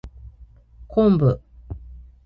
[0.87, 1.39] 昆布